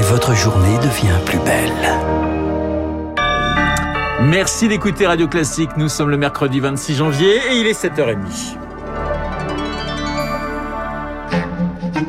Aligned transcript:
et 0.00 0.02
votre 0.02 0.34
journée 0.34 0.78
devient 0.78 1.18
plus 1.26 1.38
belle. 1.40 1.70
Merci 4.22 4.66
d'écouter 4.66 5.06
Radio 5.06 5.28
Classique. 5.28 5.68
Nous 5.76 5.90
sommes 5.90 6.08
le 6.08 6.16
mercredi 6.16 6.58
26 6.58 6.94
janvier 6.94 7.36
et 7.50 7.60
il 7.60 7.66
est 7.66 7.78
7h30. 7.78 8.56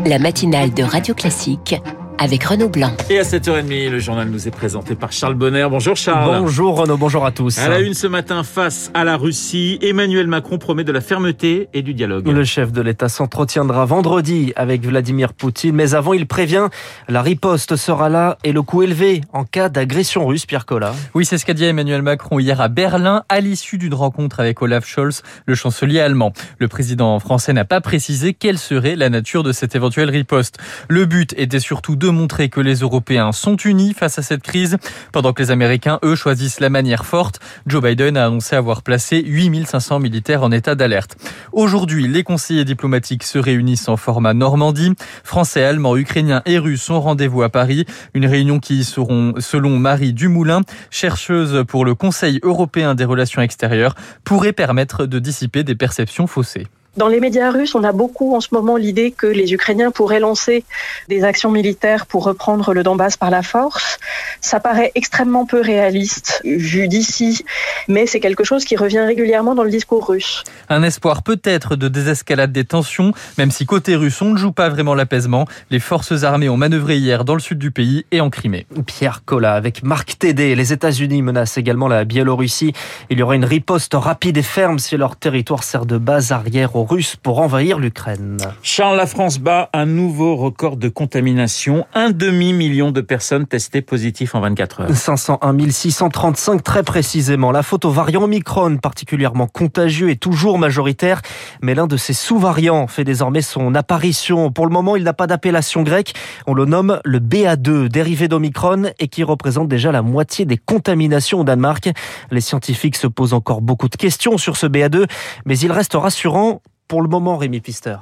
La 0.06 0.20
matinale 0.20 0.74
de 0.74 0.84
Radio 0.84 1.14
Classique 1.14 1.76
avec 2.22 2.44
Renaud 2.44 2.70
Blanc. 2.70 2.92
Et 3.10 3.18
à 3.18 3.24
7h30, 3.24 3.90
le 3.90 3.98
journal 3.98 4.30
nous 4.30 4.48
est 4.48 4.52
présenté 4.52 4.94
par 4.94 5.12
Charles 5.12 5.34
Bonner. 5.34 5.66
Bonjour 5.72 5.96
Charles. 5.96 6.40
Bonjour 6.40 6.78
Renaud, 6.78 6.96
bonjour 6.96 7.26
à 7.26 7.32
tous. 7.32 7.58
À 7.58 7.68
la 7.68 7.80
une 7.80 7.96
ce 7.96 8.06
matin, 8.06 8.44
face 8.44 8.92
à 8.94 9.04
la 9.04 9.18
Russie, 9.18 9.80
Emmanuel 9.82 10.28
Macron 10.28 10.60
promet 10.60 10.84
de 10.84 10.92
la 10.92 11.02
fermeté 11.02 11.68
et 11.74 11.82
du 11.82 11.96
dialogue. 11.96 12.28
Le 12.28 12.44
chef 12.44 12.72
de 12.72 12.80
l'État 12.80 13.10
s'entretiendra 13.10 13.86
vendredi 13.86 14.54
avec 14.56 14.86
Vladimir 14.86 15.34
Poutine, 15.34 15.74
mais 15.74 15.96
avant 15.96 16.14
il 16.14 16.28
prévient, 16.28 16.68
la 17.10 17.24
riposte 17.24 17.76
sera 17.76 18.08
là 18.08 18.38
et 18.44 18.52
le 18.52 18.62
coup 18.62 18.84
élevé 18.84 19.22
en 19.34 19.44
cas 19.44 19.70
d'agression 19.70 20.28
russe, 20.28 20.46
Pierre 20.46 20.68
Collat. 20.68 20.94
Oui, 21.16 21.26
c'est 21.26 21.40
ce 21.40 21.46
qu'a 21.46 21.56
dit 21.56 21.66
Emmanuel 21.66 22.04
Macron 22.04 22.38
hier 22.38 22.62
à 22.62 22.68
Berlin, 22.68 23.24
à 23.30 23.40
l'issue 23.40 23.80
d'une 23.80 23.96
rencontre 23.96 24.40
avec 24.40 24.62
Olaf 24.62 24.86
Scholz, 24.86 25.24
le 25.48 25.56
chancelier 25.56 26.00
allemand. 26.00 26.34
Le 26.60 26.68
président 26.68 27.18
français 27.18 27.52
n'a 27.52 27.66
pas 27.66 27.82
précisé 27.82 28.36
quelle 28.36 28.60
serait 28.60 28.96
la 28.96 29.10
nature 29.10 29.42
de 29.42 29.52
cette 29.52 29.76
éventuelle 29.76 30.12
riposte. 30.12 30.60
Le 30.88 31.06
but 31.06 31.34
était 31.36 31.60
surtout 31.60 31.96
de 31.96 32.11
montrer 32.12 32.50
que 32.50 32.60
les 32.60 32.76
Européens 32.76 33.32
sont 33.32 33.56
unis 33.56 33.94
face 33.94 34.20
à 34.20 34.22
cette 34.22 34.44
crise, 34.44 34.78
pendant 35.12 35.34
que 35.34 35.42
les 35.42 35.52
Américains, 35.52 36.00
eux, 36.04 36.16
choisissent 36.16 36.60
la 36.60 36.70
manière 36.70 37.06
forte. 37.06 37.40
Joe 37.68 37.82
Biden 37.82 38.18
a 38.18 38.26
annoncé 38.26 38.56
avoir 38.56 38.82
placé 38.82 39.24
8500 39.26 40.00
militaires 40.00 40.44
en 40.44 40.52
état 40.52 40.76
d'alerte. 40.76 41.16
Aujourd'hui, 41.52 42.08
les 42.08 42.24
conseillers 42.24 42.66
diplomatiques 42.66 43.24
se 43.24 43.40
réunissent 43.40 43.90
en 43.90 43.98
format 43.98 44.34
Normandie. 44.34 44.94
Français, 45.24 45.64
Allemands, 45.64 45.98
Ukrainiens 45.98 46.42
et 46.46 46.58
Russes 46.58 46.90
ont 46.90 47.00
rendez-vous 47.00 47.44
à 47.44 47.50
Paris. 47.50 47.86
Une 48.14 48.26
réunion 48.26 48.60
qui 48.60 48.84
selon 48.84 49.80
Marie 49.80 50.14
Dumoulin, 50.14 50.62
chercheuse 50.90 51.64
pour 51.68 51.86
le 51.86 51.96
Conseil 51.96 52.40
européen 52.44 52.96
des 52.96 53.06
relations 53.06 53.42
extérieures, 53.42 53.96
pourrait 54.24 54.54
permettre 54.54 55.06
de 55.06 55.20
dissiper 55.20 55.64
des 55.64 55.76
perceptions 55.76 56.28
faussées. 56.28 56.68
Dans 56.98 57.08
les 57.08 57.22
médias 57.22 57.52
russes, 57.52 57.74
on 57.74 57.86
a 57.86 57.94
beaucoup 57.94 58.36
en 58.36 58.42
ce 58.42 58.50
moment 58.52 58.76
l'idée 58.76 59.12
que 59.12 59.26
les 59.26 59.54
Ukrainiens 59.54 59.92
pourraient 59.92 60.20
lancer 60.20 60.66
des 61.08 61.24
actions 61.24 61.50
militaires 61.50 62.06
pour 62.06 62.26
reprendre 62.26 62.74
le 62.74 62.84
Donbass 62.84 63.16
par 63.16 63.30
la 63.30 63.44
force. 63.44 63.98
Ça 64.42 64.60
paraît 64.60 64.92
extrêmement 64.94 65.46
peu 65.46 65.62
réaliste 65.62 66.42
vu 66.44 66.90
d'ici, 66.90 67.46
mais 67.88 68.08
c'est 68.08 68.20
quelque 68.20 68.44
chose 68.44 68.66
qui 68.66 68.76
revient 68.76 69.00
régulièrement 69.00 69.56
dans 69.56 69.64
le 69.64 69.70
discours 69.70 70.06
russe. 70.06 70.44
Un 70.68 70.84
espoir 70.84 71.24
peut-être 71.24 71.78
de 71.78 71.88
désescalade 71.88 72.52
des 72.52 72.66
tensions, 72.66 73.14
même 73.38 73.52
si 73.52 73.66
côté 73.66 73.96
russe, 73.96 74.22
on 74.22 74.32
ne 74.32 74.38
joue 74.38 74.52
pas 74.52 74.68
vraiment 74.68 74.94
l'apaisement. 74.94 75.48
Les 75.70 75.80
forces 75.80 76.24
armées 76.24 76.50
ont 76.50 76.58
manœuvré 76.58 76.98
hier 76.98 77.24
dans 77.24 77.36
le 77.36 77.40
sud 77.40 77.58
du 77.58 77.72
pays 77.72 78.06
et 78.12 78.20
en 78.20 78.30
Crimée. 78.30 78.68
Pierre 78.86 79.24
Collat 79.24 79.54
avec 79.54 79.84
Marc 79.84 80.20
Tédé. 80.20 80.56
Les 80.56 80.74
États-Unis 80.74 81.22
menacent 81.22 81.58
également 81.58 81.88
la 81.88 82.04
Biélorussie. 82.04 82.74
Il 83.10 83.18
y 83.18 83.24
aura 83.24 83.36
une 83.36 83.46
riposte 83.46 83.94
rapide 83.94 84.36
et 84.36 84.44
ferme 84.44 84.78
si 84.78 84.98
leur 84.98 85.16
territoire 85.16 85.64
sert 85.64 85.86
de 85.86 85.98
base 85.98 86.34
arrière 86.34 86.76
Russes 86.84 87.16
pour 87.16 87.40
envahir 87.40 87.80
l'Ukraine. 87.80 88.38
Charles, 88.64 88.98
la 88.98 89.06
France 89.06 89.40
bat 89.40 89.70
un 89.74 89.86
nouveau 89.86 90.36
record 90.36 90.78
de 90.78 90.90
contamination. 90.90 91.86
Un 91.94 92.12
demi-million 92.12 92.92
de 92.92 93.02
personnes 93.02 93.46
testées 93.46 93.82
positives 93.82 94.32
en 94.36 94.42
24 94.42 94.82
heures. 94.82 94.96
501 94.96 95.70
635 95.70 96.64
très 96.64 96.84
précisément. 96.84 97.52
La 97.52 97.64
photo 97.64 97.90
variant 97.90 98.24
Omicron, 98.24 98.78
particulièrement 98.78 99.48
contagieux 99.48 100.10
et 100.10 100.16
toujours 100.16 100.60
majoritaire, 100.60 101.22
mais 101.62 101.76
l'un 101.76 101.88
de 101.88 101.98
ses 101.98 102.14
sous-variants 102.14 102.88
fait 102.88 103.04
désormais 103.04 103.42
son 103.42 103.76
apparition. 103.76 104.52
Pour 104.52 104.66
le 104.66 104.72
moment, 104.72 104.96
il 104.96 105.04
n'a 105.04 105.14
pas 105.14 105.28
d'appellation 105.28 105.84
grecque. 105.84 106.14
On 106.48 106.54
le 106.54 106.66
nomme 106.66 107.00
le 107.04 107.20
BA2, 107.20 107.88
dérivé 107.88 108.28
d'Omicron 108.28 108.92
et 109.00 109.08
qui 109.08 109.24
représente 109.24 109.68
déjà 109.68 109.92
la 109.92 110.02
moitié 110.02 110.46
des 110.46 110.58
contaminations 110.58 111.42
au 111.42 111.44
Danemark. 111.44 111.90
Les 112.32 112.42
scientifiques 112.42 112.96
se 112.96 113.08
posent 113.08 113.34
encore 113.34 113.62
beaucoup 113.62 113.90
de 113.90 113.96
questions 113.96 114.38
sur 114.38 114.58
ce 114.58 114.66
BA2, 114.66 115.06
mais 115.46 115.58
il 115.60 115.72
reste 115.72 115.94
rassurant 115.94 116.62
pour 116.92 117.02
le 117.02 117.08
moment, 117.08 117.38
Rémi 117.38 117.62
Pister. 117.62 117.96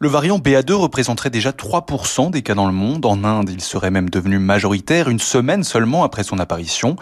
Le 0.00 0.08
variant 0.10 0.36
BA2 0.36 0.74
représenterait 0.74 1.30
déjà 1.30 1.52
3% 1.52 2.30
des 2.30 2.42
cas 2.42 2.54
dans 2.54 2.66
le 2.66 2.74
monde. 2.74 3.06
En 3.06 3.24
Inde, 3.24 3.48
il 3.48 3.62
serait 3.62 3.90
même 3.90 4.10
devenu 4.10 4.38
majoritaire 4.38 5.08
une 5.08 5.18
semaine 5.18 5.64
seulement 5.64 6.04
après 6.04 6.24
son 6.24 6.38
apparition. 6.38 6.96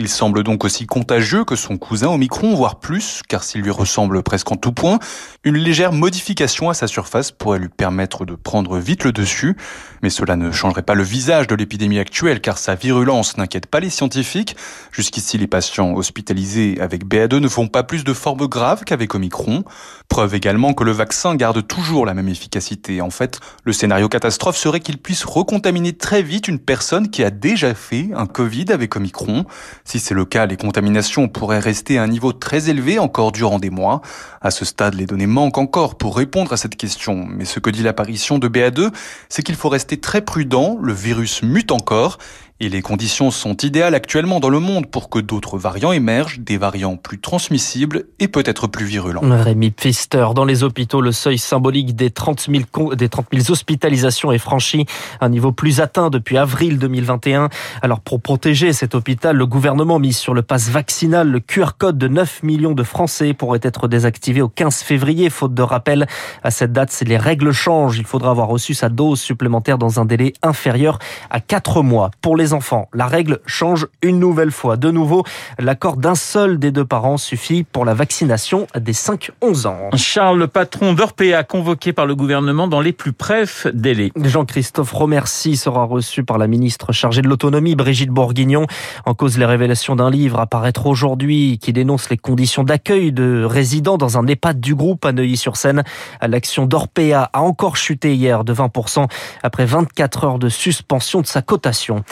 Il 0.00 0.08
semble 0.08 0.42
donc 0.44 0.64
aussi 0.64 0.86
contagieux 0.86 1.44
que 1.44 1.56
son 1.56 1.76
cousin 1.76 2.08
Omicron, 2.08 2.54
voire 2.54 2.80
plus, 2.80 3.20
car 3.28 3.44
s'il 3.44 3.60
lui 3.60 3.70
ressemble 3.70 4.22
presque 4.22 4.50
en 4.50 4.56
tout 4.56 4.72
point, 4.72 4.98
une 5.44 5.58
légère 5.58 5.92
modification 5.92 6.70
à 6.70 6.74
sa 6.74 6.86
surface 6.86 7.32
pourrait 7.32 7.58
lui 7.58 7.68
permettre 7.68 8.24
de 8.24 8.34
prendre 8.34 8.78
vite 8.78 9.04
le 9.04 9.12
dessus. 9.12 9.58
Mais 10.02 10.08
cela 10.08 10.36
ne 10.36 10.52
changerait 10.52 10.80
pas 10.80 10.94
le 10.94 11.02
visage 11.02 11.48
de 11.48 11.54
l'épidémie 11.54 11.98
actuelle, 11.98 12.40
car 12.40 12.56
sa 12.56 12.76
virulence 12.76 13.36
n'inquiète 13.36 13.66
pas 13.66 13.78
les 13.78 13.90
scientifiques. 13.90 14.56
Jusqu'ici, 14.90 15.36
les 15.36 15.46
patients 15.46 15.92
hospitalisés 15.92 16.80
avec 16.80 17.04
BA2 17.04 17.36
ne 17.36 17.48
font 17.48 17.68
pas 17.68 17.82
plus 17.82 18.02
de 18.02 18.14
formes 18.14 18.46
graves 18.46 18.84
qu'avec 18.84 19.14
Omicron. 19.14 19.64
Preuve 20.08 20.34
également 20.34 20.72
que 20.72 20.82
le 20.82 20.92
vaccin 20.92 21.34
garde 21.34 21.66
toujours 21.66 22.06
la 22.06 22.14
même 22.14 22.30
efficacité. 22.30 23.02
En 23.02 23.10
fait, 23.10 23.38
le 23.64 23.74
scénario 23.74 24.08
catastrophe 24.08 24.56
serait 24.56 24.80
qu'il 24.80 24.96
puisse 24.96 25.24
recontaminer 25.26 25.92
très 25.92 26.22
vite 26.22 26.48
une 26.48 26.58
personne 26.58 27.10
qui 27.10 27.22
a 27.22 27.30
déjà 27.30 27.74
fait 27.74 28.08
un 28.16 28.24
Covid 28.24 28.72
avec 28.72 28.96
Omicron. 28.96 29.44
Si 29.90 29.98
c'est 29.98 30.14
le 30.14 30.24
cas, 30.24 30.46
les 30.46 30.56
contaminations 30.56 31.26
pourraient 31.26 31.58
rester 31.58 31.98
à 31.98 32.04
un 32.04 32.06
niveau 32.06 32.32
très 32.32 32.70
élevé 32.70 33.00
encore 33.00 33.32
durant 33.32 33.58
des 33.58 33.70
mois. 33.70 34.02
À 34.40 34.52
ce 34.52 34.64
stade, 34.64 34.94
les 34.94 35.04
données 35.04 35.26
manquent 35.26 35.58
encore 35.58 35.96
pour 35.96 36.16
répondre 36.16 36.52
à 36.52 36.56
cette 36.56 36.76
question. 36.76 37.26
Mais 37.28 37.44
ce 37.44 37.58
que 37.58 37.70
dit 37.70 37.82
l'apparition 37.82 38.38
de 38.38 38.46
BA2, 38.46 38.92
c'est 39.28 39.42
qu'il 39.42 39.56
faut 39.56 39.68
rester 39.68 39.98
très 39.98 40.20
prudent, 40.20 40.78
le 40.80 40.92
virus 40.92 41.42
mute 41.42 41.72
encore 41.72 42.18
et 42.60 42.68
les 42.68 42.82
conditions 42.82 43.30
sont 43.30 43.56
idéales 43.56 43.94
actuellement 43.94 44.38
dans 44.38 44.50
le 44.50 44.60
monde 44.60 44.86
pour 44.86 45.08
que 45.08 45.18
d'autres 45.18 45.58
variants 45.58 45.92
émergent, 45.92 46.40
des 46.40 46.58
variants 46.58 46.96
plus 46.96 47.18
transmissibles 47.18 48.04
et 48.18 48.28
peut-être 48.28 48.66
plus 48.66 48.84
virulents. 48.84 49.22
Rémi 49.22 49.70
Pfister, 49.70 50.28
dans 50.34 50.44
les 50.44 50.62
hôpitaux, 50.62 51.00
le 51.00 51.12
seuil 51.12 51.38
symbolique 51.38 51.96
des 51.96 52.10
30 52.10 52.48
000, 52.74 52.94
des 52.94 53.08
30 53.08 53.26
000 53.32 53.50
hospitalisations 53.50 54.30
est 54.30 54.38
franchi, 54.38 54.86
un 55.20 55.30
niveau 55.30 55.52
plus 55.52 55.80
atteint 55.80 56.10
depuis 56.10 56.36
avril 56.36 56.78
2021. 56.78 57.48
Alors 57.82 58.00
pour 58.00 58.20
protéger 58.20 58.72
cet 58.72 58.94
hôpital, 58.94 59.36
le 59.36 59.46
gouvernement 59.46 59.98
mise 59.98 60.18
sur 60.18 60.34
le 60.34 60.42
pass 60.42 60.68
vaccinal 60.68 61.28
le 61.30 61.40
QR 61.40 61.70
code 61.78 61.98
de 61.98 62.08
9 62.08 62.42
millions 62.42 62.72
de 62.72 62.82
Français 62.82 63.32
pourrait 63.32 63.60
être 63.62 63.88
désactivé 63.88 64.42
au 64.42 64.48
15 64.48 64.82
février, 64.82 65.30
faute 65.30 65.54
de 65.54 65.62
rappel. 65.62 66.06
À 66.42 66.50
cette 66.50 66.72
date, 66.72 66.96
les 67.06 67.16
règles 67.16 67.52
changent. 67.52 67.98
Il 67.98 68.04
faudra 68.04 68.30
avoir 68.30 68.48
reçu 68.48 68.74
sa 68.74 68.88
dose 68.88 69.20
supplémentaire 69.20 69.78
dans 69.78 70.00
un 70.00 70.04
délai 70.04 70.34
inférieur 70.42 70.98
à 71.30 71.40
4 71.40 71.82
mois. 71.82 72.10
Pour 72.20 72.36
les 72.36 72.49
enfants. 72.52 72.88
La 72.92 73.06
règle 73.06 73.40
change 73.46 73.86
une 74.02 74.18
nouvelle 74.18 74.50
fois. 74.50 74.76
De 74.76 74.90
nouveau, 74.90 75.24
l'accord 75.58 75.96
d'un 75.96 76.14
seul 76.14 76.58
des 76.58 76.70
deux 76.70 76.84
parents 76.84 77.16
suffit 77.16 77.64
pour 77.64 77.84
la 77.84 77.94
vaccination 77.94 78.66
des 78.78 78.92
5-11 78.92 79.66
ans. 79.66 79.90
Charles, 79.96 80.38
le 80.38 80.46
patron 80.46 80.92
d'Orpea, 80.92 81.44
convoqué 81.48 81.92
par 81.92 82.06
le 82.06 82.14
gouvernement 82.14 82.68
dans 82.68 82.80
les 82.80 82.92
plus 82.92 83.12
brefs 83.12 83.66
délais. 83.72 84.12
Jean-Christophe 84.16 84.92
Romercy 84.92 85.56
sera 85.56 85.84
reçu 85.84 86.24
par 86.24 86.38
la 86.38 86.46
ministre 86.46 86.92
chargée 86.92 87.22
de 87.22 87.28
l'autonomie, 87.28 87.74
Brigitte 87.74 88.10
Bourguignon. 88.10 88.66
En 89.06 89.14
cause 89.14 89.38
les 89.38 89.46
révélations 89.46 89.96
d'un 89.96 90.10
livre 90.10 90.40
à 90.40 90.46
paraître 90.46 90.86
aujourd'hui 90.86 91.58
qui 91.58 91.72
dénonce 91.72 92.10
les 92.10 92.16
conditions 92.16 92.64
d'accueil 92.64 93.12
de 93.12 93.44
résidents 93.44 93.98
dans 93.98 94.18
un 94.18 94.26
EHPAD 94.26 94.60
du 94.60 94.74
groupe 94.74 95.04
à 95.04 95.12
Neuilly-sur-Seine. 95.12 95.84
L'action 96.22 96.66
d'Orpea 96.66 97.30
a 97.32 97.42
encore 97.42 97.76
chuté 97.76 98.14
hier 98.14 98.44
de 98.44 98.54
20% 98.54 99.06
après 99.42 99.66
24 99.66 100.24
heures 100.24 100.38
de 100.38 100.48
suspension 100.48 101.20
de 101.20 101.26
sa 101.26 101.42
cotation. 101.42 102.04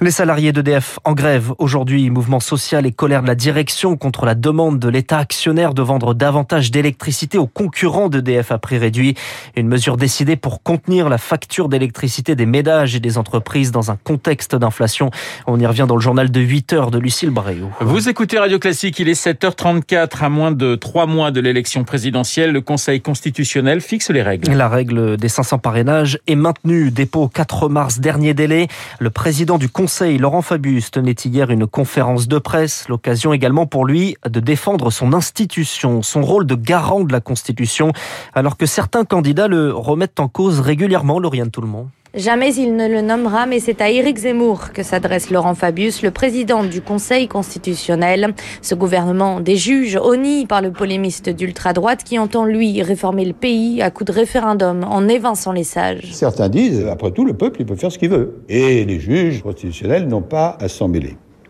Les 0.00 0.12
salariés 0.12 0.52
d'EDF 0.52 1.00
en 1.02 1.12
grève 1.12 1.52
aujourd'hui, 1.58 2.08
mouvement 2.08 2.38
social 2.38 2.86
et 2.86 2.92
colère 2.92 3.20
de 3.20 3.26
la 3.26 3.34
direction 3.34 3.96
contre 3.96 4.26
la 4.26 4.36
demande 4.36 4.78
de 4.78 4.88
l'État 4.88 5.18
actionnaire 5.18 5.74
de 5.74 5.82
vendre 5.82 6.14
davantage 6.14 6.70
d'électricité 6.70 7.36
aux 7.36 7.48
concurrents 7.48 8.08
d'EDF 8.08 8.52
à 8.52 8.58
prix 8.58 8.78
réduit. 8.78 9.16
Une 9.56 9.66
mesure 9.66 9.96
décidée 9.96 10.36
pour 10.36 10.62
contenir 10.62 11.08
la 11.08 11.18
facture 11.18 11.68
d'électricité 11.68 12.36
des 12.36 12.46
ménages 12.46 12.94
et 12.94 13.00
des 13.00 13.18
entreprises 13.18 13.72
dans 13.72 13.90
un 13.90 13.96
contexte 13.96 14.54
d'inflation. 14.54 15.10
On 15.48 15.58
y 15.58 15.66
revient 15.66 15.86
dans 15.88 15.96
le 15.96 16.00
journal 16.00 16.30
de 16.30 16.40
8 16.40 16.74
heures 16.74 16.90
de 16.92 17.00
Lucille 17.00 17.30
Bréau. 17.30 17.68
Vous 17.80 18.08
écoutez 18.08 18.38
Radio 18.38 18.60
Classique, 18.60 19.00
il 19.00 19.08
est 19.08 19.20
7h34 19.20 20.22
à 20.22 20.28
moins 20.28 20.52
de 20.52 20.76
3 20.76 21.06
mois 21.06 21.32
de 21.32 21.40
l'élection 21.40 21.82
présidentielle. 21.82 22.52
Le 22.52 22.60
Conseil 22.60 23.00
constitutionnel 23.00 23.80
fixe 23.80 24.10
les 24.10 24.22
règles. 24.22 24.52
La 24.52 24.68
règle 24.68 25.16
des 25.16 25.28
500 25.28 25.58
parrainages 25.58 26.20
est 26.28 26.36
maintenue. 26.36 26.92
Dépôt 26.92 27.26
4 27.26 27.68
mars, 27.68 27.98
dernier 27.98 28.32
délai. 28.32 28.68
Le 29.00 29.10
président 29.10 29.58
du 29.58 29.68
Conseil 29.68 29.87
Laurent 30.18 30.42
Fabius, 30.42 30.90
tenait 30.90 31.16
hier 31.24 31.50
une 31.50 31.66
conférence 31.66 32.28
de 32.28 32.38
presse, 32.38 32.88
l'occasion 32.88 33.32
également 33.32 33.66
pour 33.66 33.86
lui 33.86 34.16
de 34.28 34.38
défendre 34.38 34.90
son 34.90 35.14
institution, 35.14 36.02
son 36.02 36.20
rôle 36.22 36.46
de 36.46 36.54
garant 36.54 37.04
de 37.04 37.12
la 37.12 37.20
Constitution, 37.20 37.92
alors 38.34 38.58
que 38.58 38.66
certains 38.66 39.06
candidats 39.06 39.48
le 39.48 39.72
remettent 39.72 40.20
en 40.20 40.28
cause 40.28 40.60
régulièrement, 40.60 41.18
Lauriane 41.18 41.50
Tout 41.50 41.62
le 41.62 41.68
monde. 41.68 41.88
Jamais 42.14 42.54
il 42.54 42.74
ne 42.74 42.88
le 42.88 43.02
nommera, 43.02 43.44
mais 43.44 43.60
c'est 43.60 43.82
à 43.82 43.90
Éric 43.90 44.18
Zemmour 44.18 44.72
que 44.72 44.82
s'adresse 44.82 45.30
Laurent 45.30 45.54
Fabius, 45.54 46.02
le 46.02 46.10
président 46.10 46.64
du 46.64 46.80
Conseil 46.80 47.28
constitutionnel. 47.28 48.34
Ce 48.62 48.74
gouvernement 48.74 49.40
des 49.40 49.56
juges, 49.56 49.98
honni 50.02 50.46
par 50.46 50.62
le 50.62 50.72
polémiste 50.72 51.28
d'ultra-droite 51.28 52.04
qui 52.04 52.18
entend, 52.18 52.46
lui, 52.46 52.82
réformer 52.82 53.26
le 53.26 53.34
pays 53.34 53.82
à 53.82 53.90
coup 53.90 54.04
de 54.04 54.12
référendum 54.12 54.84
en 54.84 55.06
évinçant 55.06 55.52
les 55.52 55.64
sages. 55.64 56.12
Certains 56.12 56.48
disent, 56.48 56.86
après 56.86 57.10
tout, 57.10 57.26
le 57.26 57.34
peuple, 57.34 57.60
il 57.60 57.66
peut 57.66 57.76
faire 57.76 57.92
ce 57.92 57.98
qu'il 57.98 58.08
veut. 58.08 58.40
Et 58.48 58.86
les 58.86 59.00
juges 59.00 59.42
constitutionnels 59.42 60.08
n'ont 60.08 60.22
pas 60.22 60.56
à 60.60 60.68
s'en. 60.68 60.88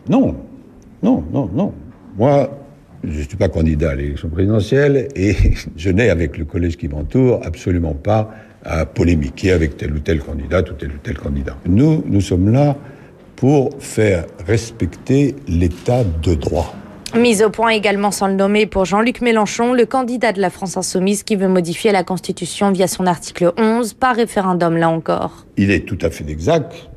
Non, 0.09 0.35
non, 1.01 1.23
non, 1.31 1.49
non. 1.53 1.73
Moi, 2.17 2.49
je 3.03 3.17
ne 3.17 3.23
suis 3.23 3.37
pas 3.37 3.49
candidat 3.49 3.91
à 3.91 3.95
l'élection 3.95 4.29
présidentielle 4.29 5.07
et 5.15 5.35
je 5.77 5.89
n'ai, 5.89 6.09
avec 6.09 6.37
le 6.37 6.45
collège 6.45 6.77
qui 6.77 6.87
m'entoure, 6.87 7.41
absolument 7.43 7.93
pas 7.93 8.31
à 8.63 8.85
polémiquer 8.85 9.51
avec 9.51 9.77
tel 9.77 9.93
ou 9.93 9.99
tel 9.99 10.19
candidat 10.19 10.61
ou 10.61 10.73
tel 10.73 10.89
ou 10.89 10.97
tel 11.01 11.17
candidat. 11.17 11.55
Nous, 11.65 12.03
nous 12.05 12.21
sommes 12.21 12.51
là 12.51 12.75
pour 13.35 13.69
faire 13.79 14.25
respecter 14.45 15.35
l'état 15.47 16.03
de 16.03 16.35
droit. 16.35 16.75
Mise 17.15 17.41
au 17.41 17.49
point 17.49 17.69
également 17.69 18.11
sans 18.11 18.27
le 18.27 18.35
nommer 18.35 18.65
pour 18.67 18.85
Jean-Luc 18.85 19.21
Mélenchon, 19.21 19.73
le 19.73 19.85
candidat 19.85 20.31
de 20.31 20.41
la 20.41 20.49
France 20.49 20.77
insoumise 20.77 21.23
qui 21.23 21.35
veut 21.35 21.47
modifier 21.47 21.91
la 21.91 22.03
Constitution 22.03 22.71
via 22.71 22.87
son 22.87 23.07
article 23.07 23.51
11 23.57 23.93
par 23.93 24.15
référendum 24.15 24.77
là 24.77 24.89
encore. 24.89 25.45
Il 25.57 25.71
est 25.71 25.87
tout 25.87 25.97
à 26.01 26.11
fait 26.11 26.29
exact 26.29 26.89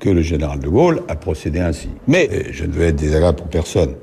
que 0.00 0.08
le 0.08 0.22
général 0.22 0.60
de 0.60 0.68
Gaulle 0.68 1.02
a 1.08 1.16
procédé 1.16 1.58
ainsi. 1.58 1.88
Mais 2.06 2.28
euh, 2.32 2.42
je 2.50 2.64
ne 2.64 2.72
veux 2.72 2.84
être 2.84 2.96
désagréable 2.96 3.38
pour 3.38 3.48
personne 3.48 3.94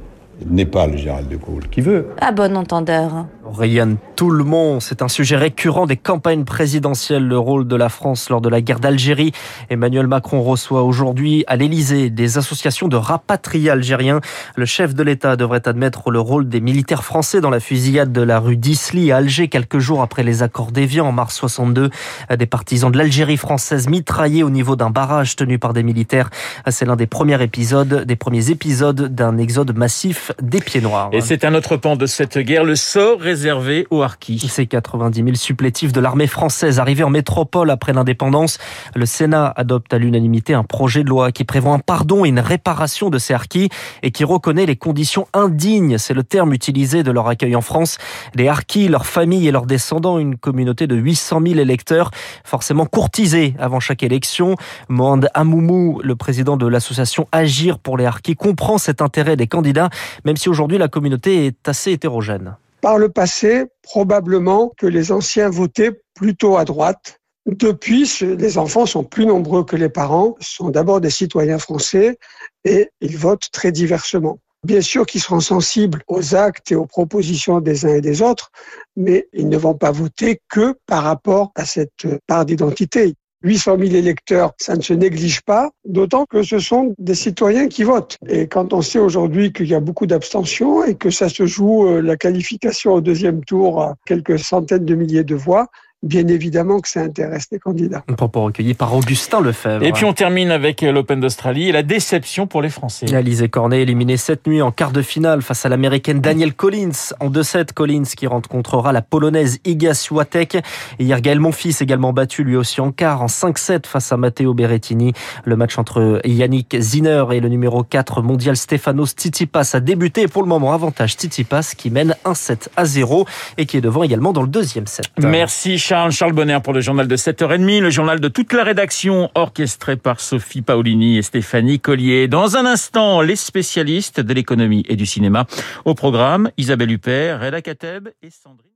n'est 0.46 0.66
pas 0.66 0.88
le 0.88 0.98
général 0.98 1.28
de 1.28 1.38
Gaulle 1.38 1.68
qui 1.70 1.82
veut. 1.82 2.08
À 2.20 2.32
bon 2.32 2.56
entendeur. 2.58 3.26
Le 3.48 4.44
monde, 4.44 4.82
c'est 4.82 5.04
un 5.04 5.08
sujet 5.08 5.36
récurrent 5.36 5.86
des 5.86 5.98
campagnes 5.98 6.46
présidentielles, 6.46 7.28
le 7.28 7.38
rôle 7.38 7.68
de 7.68 7.76
la 7.76 7.90
France 7.90 8.30
lors 8.30 8.42
de 8.42 8.50
la 8.50 8.60
guerre 8.62 8.80
d'Algérie. 8.80 9.34
Emmanuel 9.70 10.08
Macron 10.08 10.42
reçoit 10.42 10.84
aujourd'hui 10.84 11.44
à 11.46 11.56
l'Elysée 11.56 12.10
des 12.10 12.40
associations 12.40 12.88
de 12.88 12.96
rapatriés 12.96 13.70
algériens. 13.70 14.22
Le 14.56 14.66
chef 14.66 14.96
de 14.96 15.04
l'État 15.04 15.36
devrait 15.36 15.68
admettre 15.68 16.10
le 16.10 16.20
rôle 16.20 16.50
des 16.50 16.60
militaires 16.60 17.04
français 17.04 17.40
dans 17.40 17.52
la 17.52 17.60
fusillade 17.60 18.12
de 18.12 18.22
la 18.22 18.40
rue 18.40 18.58
d'Isly 18.58 19.12
à 19.12 19.18
Alger 19.18 19.48
quelques 19.48 19.80
jours 19.80 20.02
après 20.02 20.24
les 20.24 20.42
accords 20.42 20.72
d'Évian 20.72 21.08
en 21.08 21.12
mars 21.12 21.36
62. 21.36 21.92
Des 22.36 22.46
partisans 22.48 22.92
de 22.92 22.98
l'Algérie 22.98 23.38
française 23.38 23.88
mitraillés 23.88 24.44
au 24.44 24.50
niveau 24.50 24.76
d'un 24.76 24.90
barrage 24.90 25.36
tenu 25.36 25.60
par 25.60 25.74
des 25.74 25.84
militaires. 25.84 26.32
C'est 26.70 26.86
l'un 26.86 26.96
des 26.96 27.08
premiers 27.08 27.42
épisodes, 27.44 28.06
des 28.06 28.16
premiers 28.16 28.50
épisodes 28.50 29.14
d'un 29.14 29.38
exode 29.38 29.78
massif 29.78 30.32
des 30.42 30.62
pieds 30.62 30.82
noirs. 30.82 31.10
Et 31.12 31.22
c'est 31.22 31.46
un 31.46 31.54
autre 31.54 31.78
pan 31.78 31.96
de 31.96 32.08
cette 32.08 32.40
guerre, 32.40 32.64
le 32.64 32.76
sort 32.76 33.20
réservé 33.36 33.86
aux 33.90 34.02
harkis. 34.02 34.40
Ces 34.48 34.66
90 34.66 35.22
000 35.22 35.36
supplétifs 35.36 35.92
de 35.92 36.00
l'armée 36.00 36.26
française 36.26 36.80
arrivés 36.80 37.04
en 37.04 37.10
métropole 37.10 37.70
après 37.70 37.92
l'indépendance. 37.92 38.60
Le 38.96 39.06
Sénat 39.06 39.52
adopte 39.58 39.94
à 39.94 39.98
l'unanimité 39.98 40.54
un 40.54 40.64
projet 40.64 41.04
de 41.04 41.10
loi 41.10 41.34
qui 41.34 41.44
prévoit 41.44 41.74
un 41.74 41.80
pardon 41.80 42.24
et 42.24 42.30
une 42.30 42.40
réparation 42.40 43.10
de 43.10 43.18
ces 43.18 43.34
harkis 43.34 43.68
et 44.04 44.12
qui 44.12 44.24
reconnaît 44.24 44.66
les 44.66 44.78
conditions 44.78 45.28
indignes, 45.34 45.98
c'est 45.98 46.14
le 46.14 46.24
terme 46.24 46.54
utilisé 46.54 47.04
de 47.04 47.12
leur 47.12 47.28
accueil 47.28 47.58
en 47.58 47.62
France. 47.62 47.98
Les 48.36 48.48
harkis, 48.48 48.88
leurs 48.88 49.06
familles 49.06 49.50
et 49.50 49.52
leurs 49.52 49.66
descendants, 49.66 50.18
une 50.18 50.38
communauté 50.38 50.88
de 50.88 50.96
800 50.96 51.42
000 51.46 51.60
électeurs, 51.60 52.12
forcément 52.46 52.86
courtisés 52.86 53.54
avant 53.60 53.82
chaque 53.82 54.02
élection. 54.02 54.56
Mohand 54.88 55.28
Amoumou, 55.34 56.00
le 56.06 56.16
président 56.16 56.56
de 56.56 56.68
l'association 56.68 57.28
Agir 57.34 57.80
pour 57.80 57.98
les 57.98 58.06
harkis, 58.06 58.36
comprend 58.36 58.78
cet 58.78 59.02
intérêt 59.02 59.36
des 59.36 59.48
candidats, 59.48 59.90
même 60.24 60.38
si 60.38 60.48
aujourd'hui 60.48 60.78
la 60.78 60.88
communauté 60.88 61.48
est 61.48 61.68
assez 61.68 61.92
hétérogène. 61.92 62.56
Par 62.86 63.00
le 63.00 63.10
passé, 63.10 63.66
probablement 63.82 64.72
que 64.78 64.86
les 64.86 65.12
anciens 65.12 65.50
votaient 65.50 66.04
plutôt 66.14 66.56
à 66.56 66.66
droite. 66.66 67.20
Depuis, 67.48 68.08
les 68.22 68.60
enfants 68.60 68.86
sont 68.86 69.04
plus 69.04 69.26
nombreux 69.26 69.66
que 69.66 69.76
les 69.76 69.90
parents, 69.90 70.36
sont 70.40 70.70
d'abord 70.70 71.02
des 71.02 71.10
citoyens 71.10 71.58
français 71.58 72.20
et 72.64 72.92
ils 73.02 73.18
votent 73.18 73.50
très 73.52 73.72
diversement. 73.72 74.38
Bien 74.64 74.82
sûr 74.82 75.08
qu'ils 75.08 75.22
seront 75.22 75.40
sensibles 75.40 76.04
aux 76.08 76.36
actes 76.36 76.72
et 76.72 76.76
aux 76.76 76.86
propositions 76.86 77.60
des 77.60 77.88
uns 77.88 77.96
et 77.96 78.02
des 78.02 78.22
autres, 78.22 78.52
mais 78.96 79.30
ils 79.34 79.50
ne 79.50 79.58
vont 79.58 79.74
pas 79.74 79.90
voter 79.90 80.40
que 80.48 80.76
par 80.86 81.02
rapport 81.02 81.54
à 81.56 81.66
cette 81.66 82.06
part 82.28 82.46
d'identité. 82.46 83.16
800 83.46 83.78
000 83.80 83.92
électeurs, 83.94 84.54
ça 84.58 84.76
ne 84.76 84.82
se 84.82 84.94
néglige 84.94 85.42
pas, 85.42 85.70
d'autant 85.86 86.26
que 86.26 86.42
ce 86.42 86.58
sont 86.58 86.96
des 86.98 87.14
citoyens 87.14 87.68
qui 87.68 87.84
votent. 87.84 88.18
Et 88.28 88.48
quand 88.48 88.74
on 88.74 88.82
sait 88.82 88.98
aujourd'hui 88.98 89.54
qu'il 89.54 89.68
y 89.68 89.76
a 89.76 89.80
beaucoup 89.80 90.08
d'abstention 90.08 90.84
et 90.84 90.96
que 90.96 91.12
ça 91.12 91.30
se 91.30 91.46
joue 91.46 91.88
euh, 91.88 92.02
la 92.02 92.18
qualification 92.18 92.94
au 92.94 93.02
deuxième 93.02 93.46
tour 93.46 93.84
à 93.84 93.96
quelques 94.08 94.40
centaines 94.40 94.86
de 94.86 94.96
milliers 94.96 95.24
de 95.24 95.36
voix, 95.36 95.68
bien 96.04 96.28
évidemment 96.28 96.80
que 96.82 96.88
ça 96.88 97.02
intéresse 97.02 97.48
les 97.52 97.60
candidats. 97.60 98.04
Un 98.08 98.14
propos 98.14 98.44
recueilli 98.44 98.74
par 98.74 98.94
Augustin 98.94 99.42
Lefebvre. 99.42 99.84
Et 99.84 99.92
puis 99.92 100.06
on 100.06 100.14
termine 100.14 100.52
avec 100.52 100.82
l'Open 100.82 101.20
d'Australie 101.20 101.70
et 101.70 101.72
la 101.72 101.84
déception 101.84 102.48
pour 102.48 102.62
les 102.62 102.70
Français. 102.70 103.14
Alizé 103.14 103.50
Cornet 103.50 103.82
éliminé 103.82 104.18
cette 104.18 104.46
nuit 104.46 104.62
en 104.62 104.72
quart 104.72 104.92
de 104.92 105.02
finale 105.02 105.42
face 105.42 105.66
à 105.66 105.70
l'américaine 105.70 106.22
Danielle 106.22 106.54
Collins. 106.54 107.14
En 107.20 107.30
2-7, 107.30 107.74
Collins 107.74 108.04
qui 108.16 108.28
rencontrera 108.28 108.94
la 108.94 109.02
polonaise 109.02 109.60
Iga 109.66 109.94
Swiatek. 109.94 110.60
Hier, 111.00 111.22
Gaël 111.22 111.40
Monfils 111.40 111.76
également 111.82 112.14
battu 112.14 112.44
lui 112.44 112.56
aussi 112.56 112.82
en 112.82 112.92
quart 112.92 113.22
en 113.22 113.28
5-7 113.28 113.88
face 113.88 114.12
à 114.12 114.18
Matteo 114.18 114.54
Berrettini. 114.54 115.14
Le 115.44 115.56
match 115.56 115.78
entre 115.78 116.22
Yannick 116.24 116.78
Zinner 116.80 117.26
et 117.32 117.40
le 117.40 117.50
numéro 117.50 117.84
4 117.84 118.22
mondial 118.22 118.56
Stefanos 118.58 119.12
Tsitsipas 119.12 119.72
a 119.74 119.80
débuté. 119.80 120.28
Pour 120.28 120.44
le 120.44 120.50
moment, 120.50 120.74
avantage 120.74 121.14
Tsitsipas 121.14 121.74
qui 121.76 121.90
mène 121.90 122.16
1-7 122.26 122.68
à 122.76 122.86
0 122.86 123.26
et 123.58 123.66
qui 123.66 123.78
est 123.78 123.82
devant 123.82 124.04
également 124.04 124.34
dans 124.34 124.44
le 124.44 124.48
deuxième 124.48 124.88
set. 124.88 125.06
Merci 125.18 125.78
Charles. 125.96 126.12
Charles, 126.12 126.62
pour 126.62 126.74
le 126.74 126.82
journal 126.82 127.08
de 127.08 127.16
7h30, 127.16 127.80
le 127.80 127.90
journal 127.90 128.20
de 128.20 128.28
toute 128.28 128.52
la 128.52 128.66
rédaction 128.66 129.32
orchestré 129.34 129.96
par 129.96 130.20
Sophie 130.20 130.62
Paolini 130.62 131.18
et 131.18 131.22
Stéphanie 131.22 131.80
Collier. 131.80 132.28
Dans 132.28 132.58
un 132.58 132.66
instant, 132.66 133.22
les 133.22 133.38
spécialistes 133.38 134.20
de 134.20 134.34
l'économie 134.34 134.84
et 134.90 134.98
du 134.98 135.06
cinéma. 135.06 135.46
Au 135.86 135.96
programme, 135.96 136.52
Isabelle 136.58 136.92
Huppert, 136.92 137.40
Reda 137.40 137.62
Kateb 137.62 138.10
et 138.22 138.30
Sandrine. 138.30 138.72